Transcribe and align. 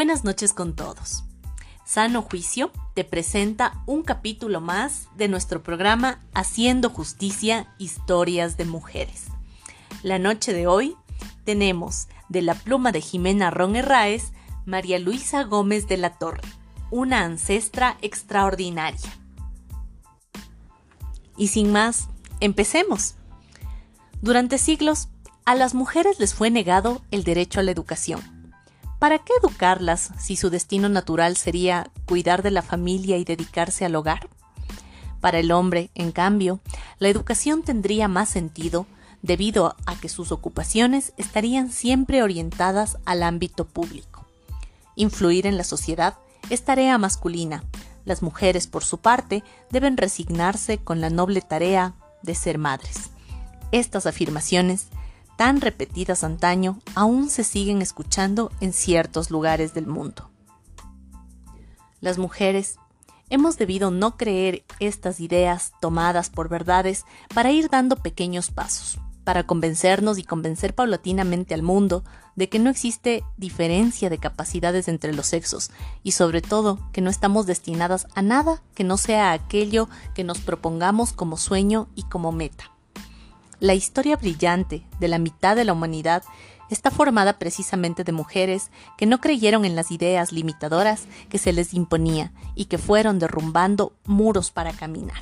Buenas 0.00 0.24
noches 0.24 0.54
con 0.54 0.74
todos. 0.74 1.24
Sano 1.84 2.22
Juicio 2.22 2.72
te 2.94 3.04
presenta 3.04 3.82
un 3.84 4.02
capítulo 4.02 4.62
más 4.62 5.08
de 5.14 5.28
nuestro 5.28 5.62
programa 5.62 6.20
Haciendo 6.32 6.88
Justicia, 6.88 7.74
Historias 7.76 8.56
de 8.56 8.64
Mujeres. 8.64 9.26
La 10.02 10.18
noche 10.18 10.54
de 10.54 10.66
hoy 10.66 10.96
tenemos 11.44 12.08
de 12.30 12.40
la 12.40 12.54
pluma 12.54 12.92
de 12.92 13.02
Jimena 13.02 13.50
Ron 13.50 13.76
Herráez, 13.76 14.32
María 14.64 14.98
Luisa 14.98 15.42
Gómez 15.42 15.86
de 15.86 15.98
la 15.98 16.16
Torre, 16.16 16.48
una 16.90 17.22
ancestra 17.22 17.98
extraordinaria. 18.00 19.10
Y 21.36 21.48
sin 21.48 21.72
más, 21.72 22.08
empecemos. 22.40 23.16
Durante 24.22 24.56
siglos, 24.56 25.10
a 25.44 25.54
las 25.54 25.74
mujeres 25.74 26.18
les 26.18 26.32
fue 26.32 26.50
negado 26.50 27.02
el 27.10 27.22
derecho 27.22 27.60
a 27.60 27.62
la 27.62 27.70
educación. 27.70 28.39
¿Para 29.00 29.18
qué 29.18 29.32
educarlas 29.42 30.10
si 30.18 30.36
su 30.36 30.50
destino 30.50 30.90
natural 30.90 31.38
sería 31.38 31.90
cuidar 32.06 32.42
de 32.42 32.50
la 32.50 32.60
familia 32.60 33.16
y 33.16 33.24
dedicarse 33.24 33.86
al 33.86 33.96
hogar? 33.96 34.28
Para 35.22 35.38
el 35.38 35.52
hombre, 35.52 35.90
en 35.94 36.12
cambio, 36.12 36.60
la 36.98 37.08
educación 37.08 37.62
tendría 37.62 38.08
más 38.08 38.28
sentido 38.28 38.86
debido 39.22 39.74
a 39.86 39.96
que 39.96 40.10
sus 40.10 40.32
ocupaciones 40.32 41.14
estarían 41.16 41.72
siempre 41.72 42.22
orientadas 42.22 42.98
al 43.06 43.22
ámbito 43.22 43.64
público. 43.66 44.26
Influir 44.96 45.46
en 45.46 45.56
la 45.56 45.64
sociedad 45.64 46.18
es 46.50 46.62
tarea 46.62 46.98
masculina. 46.98 47.64
Las 48.04 48.20
mujeres, 48.20 48.66
por 48.66 48.84
su 48.84 48.98
parte, 48.98 49.42
deben 49.70 49.96
resignarse 49.96 50.76
con 50.76 51.00
la 51.00 51.08
noble 51.08 51.40
tarea 51.40 51.94
de 52.20 52.34
ser 52.34 52.58
madres. 52.58 53.08
Estas 53.72 54.04
afirmaciones 54.04 54.88
tan 55.40 55.62
repetidas 55.62 56.22
antaño 56.22 56.80
aún 56.94 57.30
se 57.30 57.44
siguen 57.44 57.80
escuchando 57.80 58.52
en 58.60 58.74
ciertos 58.74 59.30
lugares 59.30 59.72
del 59.72 59.86
mundo. 59.86 60.28
Las 62.02 62.18
mujeres 62.18 62.76
hemos 63.30 63.56
debido 63.56 63.90
no 63.90 64.18
creer 64.18 64.66
estas 64.80 65.18
ideas 65.18 65.72
tomadas 65.80 66.28
por 66.28 66.50
verdades 66.50 67.06
para 67.34 67.52
ir 67.52 67.70
dando 67.70 67.96
pequeños 67.96 68.50
pasos, 68.50 68.98
para 69.24 69.44
convencernos 69.46 70.18
y 70.18 70.24
convencer 70.24 70.74
paulatinamente 70.74 71.54
al 71.54 71.62
mundo 71.62 72.04
de 72.36 72.50
que 72.50 72.58
no 72.58 72.68
existe 72.68 73.24
diferencia 73.38 74.10
de 74.10 74.18
capacidades 74.18 74.88
entre 74.88 75.14
los 75.14 75.28
sexos 75.28 75.70
y 76.02 76.12
sobre 76.12 76.42
todo 76.42 76.78
que 76.92 77.00
no 77.00 77.08
estamos 77.08 77.46
destinadas 77.46 78.08
a 78.14 78.20
nada 78.20 78.62
que 78.74 78.84
no 78.84 78.98
sea 78.98 79.32
aquello 79.32 79.88
que 80.14 80.22
nos 80.22 80.40
propongamos 80.40 81.14
como 81.14 81.38
sueño 81.38 81.88
y 81.94 82.02
como 82.02 82.30
meta. 82.30 82.70
La 83.60 83.74
historia 83.74 84.16
brillante 84.16 84.86
de 85.00 85.08
la 85.08 85.18
mitad 85.18 85.54
de 85.54 85.66
la 85.66 85.74
humanidad 85.74 86.22
está 86.70 86.90
formada 86.90 87.38
precisamente 87.38 88.04
de 88.04 88.12
mujeres 88.12 88.70
que 88.96 89.04
no 89.04 89.20
creyeron 89.20 89.66
en 89.66 89.76
las 89.76 89.90
ideas 89.90 90.32
limitadoras 90.32 91.04
que 91.28 91.36
se 91.36 91.52
les 91.52 91.74
imponía 91.74 92.32
y 92.54 92.64
que 92.66 92.78
fueron 92.78 93.18
derrumbando 93.18 93.92
muros 94.06 94.50
para 94.50 94.72
caminar. 94.72 95.20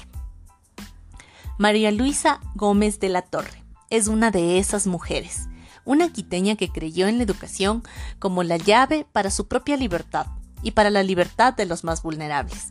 María 1.59 1.91
Luisa 1.91 2.41
Gómez 2.55 3.01
de 3.01 3.09
la 3.09 3.23
Torre 3.23 3.65
es 3.91 4.07
una 4.07 4.31
de 4.31 4.61
esas 4.61 4.87
mujeres, 4.87 5.49
una 5.85 6.13
quiteña 6.13 6.55
que 6.55 6.69
creyó 6.69 7.09
en 7.09 7.17
la 7.17 7.25
educación 7.25 7.83
como 8.21 8.45
la 8.45 8.57
llave 8.57 9.05
para 9.11 9.33
su 9.33 9.49
propia 9.49 9.77
libertad 9.77 10.27
y 10.63 10.71
para 10.73 10.91
la 10.91 11.03
libertad 11.03 11.55
de 11.55 11.67
los 11.67 11.83
más 11.83 12.05
vulnerables. 12.05 12.69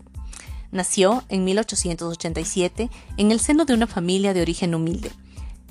Nació 0.71 1.25
en 1.27 1.43
1887 1.43 2.89
en 3.17 3.31
el 3.31 3.41
seno 3.41 3.65
de 3.65 3.73
una 3.73 3.87
familia 3.87 4.33
de 4.33 4.41
origen 4.41 4.73
humilde 4.73 5.11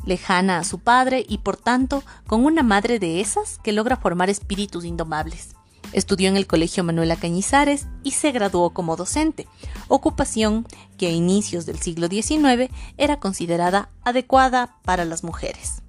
lejana 0.07 0.59
a 0.59 0.65
su 0.65 0.79
padre 0.79 1.27
y 1.29 1.39
por 1.39 1.59
tanto 1.59 2.03
con 2.27 2.45
una 2.45 2.63
madre 2.63 2.99
de 2.99 3.21
esas 3.21 3.59
que 3.59 3.73
logra 3.73 3.99
formar 3.99 4.31
espíritus 4.31 4.85
indomables. 4.85 5.51
Estudió 5.93 6.29
en 6.29 6.37
el 6.37 6.47
Colegio 6.47 6.83
Manuela 6.83 7.17
Cañizares 7.17 7.87
y 8.03 8.13
se 8.13 8.33
graduó 8.33 8.71
como 8.71 8.97
docente, 8.97 9.47
ocupación 9.89 10.67
que 10.97 11.07
a 11.09 11.11
inicios 11.11 11.67
del 11.67 11.79
siglo 11.79 12.09
XIX 12.09 12.73
era 12.97 13.21
considerada 13.21 13.91
adecuada 14.05 14.79
para 14.83 15.05
las 15.05 15.23
mujeres. 15.23 15.83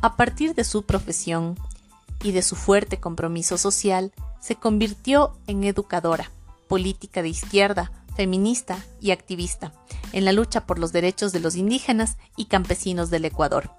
A 0.00 0.16
partir 0.16 0.54
de 0.54 0.64
su 0.64 0.84
profesión 0.84 1.58
y 2.22 2.32
de 2.32 2.42
su 2.42 2.56
fuerte 2.56 2.98
compromiso 3.00 3.58
social, 3.58 4.12
se 4.40 4.54
convirtió 4.54 5.36
en 5.46 5.64
educadora, 5.64 6.30
política 6.68 7.22
de 7.22 7.30
izquierda, 7.30 7.90
feminista 8.18 8.84
y 9.00 9.12
activista 9.12 9.72
en 10.12 10.24
la 10.24 10.32
lucha 10.32 10.66
por 10.66 10.80
los 10.80 10.90
derechos 10.90 11.30
de 11.30 11.38
los 11.38 11.54
indígenas 11.54 12.16
y 12.36 12.46
campesinos 12.46 13.10
del 13.10 13.24
Ecuador. 13.26 13.70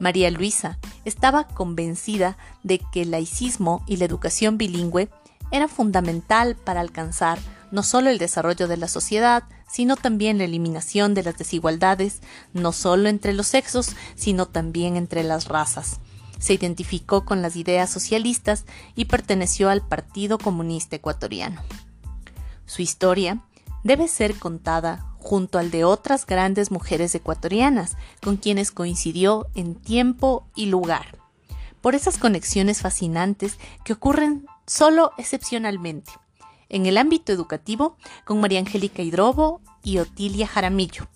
María 0.00 0.30
Luisa 0.30 0.78
estaba 1.04 1.46
convencida 1.46 2.38
de 2.62 2.80
que 2.90 3.02
el 3.02 3.10
laicismo 3.10 3.84
y 3.86 3.98
la 3.98 4.06
educación 4.06 4.56
bilingüe 4.56 5.10
era 5.50 5.68
fundamental 5.68 6.56
para 6.56 6.80
alcanzar 6.80 7.38
no 7.70 7.82
solo 7.82 8.08
el 8.08 8.16
desarrollo 8.16 8.66
de 8.66 8.78
la 8.78 8.88
sociedad, 8.88 9.44
sino 9.68 9.96
también 9.96 10.38
la 10.38 10.44
eliminación 10.44 11.12
de 11.12 11.24
las 11.24 11.36
desigualdades, 11.36 12.22
no 12.54 12.72
solo 12.72 13.10
entre 13.10 13.34
los 13.34 13.46
sexos, 13.46 13.90
sino 14.14 14.46
también 14.46 14.96
entre 14.96 15.22
las 15.22 15.48
razas. 15.48 16.00
Se 16.38 16.54
identificó 16.54 17.26
con 17.26 17.42
las 17.42 17.56
ideas 17.56 17.90
socialistas 17.90 18.64
y 18.94 19.04
perteneció 19.04 19.68
al 19.68 19.86
Partido 19.86 20.38
Comunista 20.38 20.96
Ecuatoriano. 20.96 21.60
Su 22.64 22.80
historia 22.80 23.42
debe 23.86 24.08
ser 24.08 24.34
contada 24.34 25.06
junto 25.18 25.58
al 25.58 25.70
de 25.70 25.84
otras 25.84 26.26
grandes 26.26 26.72
mujeres 26.72 27.14
ecuatorianas 27.14 27.96
con 28.20 28.36
quienes 28.36 28.72
coincidió 28.72 29.46
en 29.54 29.76
tiempo 29.76 30.44
y 30.56 30.66
lugar, 30.66 31.18
por 31.80 31.94
esas 31.94 32.18
conexiones 32.18 32.82
fascinantes 32.82 33.58
que 33.84 33.92
ocurren 33.92 34.46
solo 34.66 35.12
excepcionalmente. 35.18 36.10
En 36.68 36.86
el 36.86 36.98
ámbito 36.98 37.32
educativo, 37.32 37.96
con 38.24 38.40
María 38.40 38.58
Angélica 38.58 39.02
Hidrobo 39.02 39.60
y 39.84 39.98
Otilia 39.98 40.48
Jaramillo. 40.48 41.06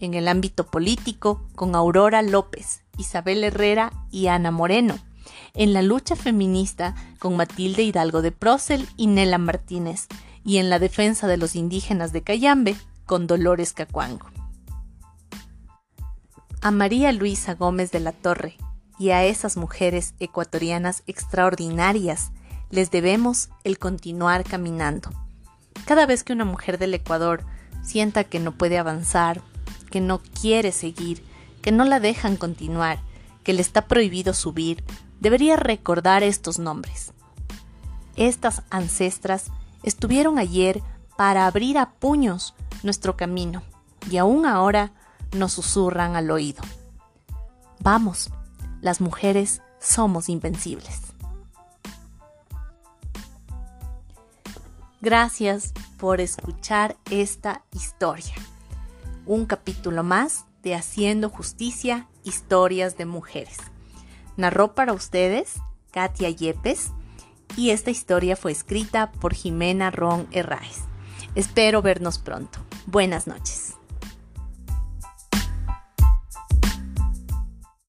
En 0.00 0.14
el 0.14 0.26
ámbito 0.26 0.66
político, 0.66 1.46
con 1.54 1.76
Aurora 1.76 2.22
López, 2.22 2.82
Isabel 2.98 3.44
Herrera 3.44 3.92
y 4.10 4.26
Ana 4.26 4.50
Moreno. 4.50 4.98
En 5.54 5.72
la 5.72 5.82
lucha 5.82 6.16
feminista, 6.16 6.96
con 7.20 7.36
Matilde 7.36 7.84
Hidalgo 7.84 8.20
de 8.20 8.32
Procel 8.32 8.88
y 8.96 9.06
Nela 9.06 9.38
Martínez 9.38 10.08
y 10.46 10.58
en 10.58 10.70
la 10.70 10.78
defensa 10.78 11.26
de 11.26 11.36
los 11.36 11.56
indígenas 11.56 12.12
de 12.12 12.22
Cayambe 12.22 12.76
con 13.04 13.26
Dolores 13.26 13.72
Cacuango. 13.72 14.30
A 16.62 16.70
María 16.70 17.12
Luisa 17.12 17.54
Gómez 17.54 17.90
de 17.90 17.98
la 17.98 18.12
Torre 18.12 18.56
y 18.96 19.10
a 19.10 19.24
esas 19.24 19.56
mujeres 19.56 20.14
ecuatorianas 20.20 21.02
extraordinarias 21.08 22.30
les 22.70 22.92
debemos 22.92 23.50
el 23.64 23.78
continuar 23.78 24.44
caminando. 24.44 25.10
Cada 25.84 26.06
vez 26.06 26.22
que 26.22 26.32
una 26.32 26.44
mujer 26.44 26.78
del 26.78 26.94
Ecuador 26.94 27.44
sienta 27.82 28.22
que 28.22 28.38
no 28.38 28.52
puede 28.52 28.78
avanzar, 28.78 29.42
que 29.90 30.00
no 30.00 30.20
quiere 30.20 30.70
seguir, 30.70 31.24
que 31.60 31.72
no 31.72 31.84
la 31.84 31.98
dejan 31.98 32.36
continuar, 32.36 33.00
que 33.42 33.52
le 33.52 33.62
está 33.62 33.88
prohibido 33.88 34.32
subir, 34.32 34.84
debería 35.20 35.56
recordar 35.56 36.22
estos 36.22 36.60
nombres. 36.60 37.12
Estas 38.14 38.62
ancestras 38.70 39.50
estuvieron 39.86 40.38
ayer 40.38 40.82
para 41.16 41.46
abrir 41.46 41.78
a 41.78 41.92
puños 41.92 42.54
nuestro 42.82 43.16
camino 43.16 43.62
y 44.10 44.18
aún 44.18 44.44
ahora 44.44 44.92
nos 45.32 45.54
susurran 45.54 46.16
al 46.16 46.30
oído. 46.30 46.62
Vamos, 47.80 48.30
las 48.82 49.00
mujeres 49.00 49.62
somos 49.80 50.28
invencibles. 50.28 51.00
Gracias 55.00 55.72
por 55.98 56.20
escuchar 56.20 56.96
esta 57.10 57.62
historia. 57.72 58.34
Un 59.24 59.46
capítulo 59.46 60.02
más 60.02 60.46
de 60.62 60.74
Haciendo 60.74 61.30
Justicia, 61.30 62.08
Historias 62.24 62.96
de 62.96 63.06
Mujeres. 63.06 63.58
Narró 64.36 64.74
para 64.74 64.92
ustedes 64.92 65.54
Katia 65.92 66.30
Yepes 66.30 66.90
y 67.56 67.70
esta 67.70 67.90
historia 67.90 68.36
fue 68.36 68.52
escrita 68.52 69.10
por 69.12 69.34
Jimena 69.34 69.90
Ron 69.90 70.28
Herráez. 70.30 70.82
Espero 71.34 71.82
vernos 71.82 72.18
pronto. 72.18 72.58
Buenas 72.86 73.26
noches. 73.26 73.76